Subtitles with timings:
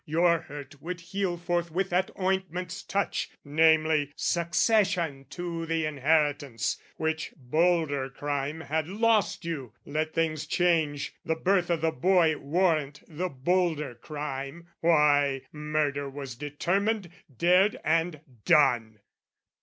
[0.03, 8.09] "Your hurt would heal forthwith at ointment's touch "Namely, succession to the inheritance "Which bolder
[8.09, 13.93] crime had lost you: let things change, "The birth o' the boy warrant the bolder
[13.93, 19.01] crime, "Why, murder was determined, dared, and done.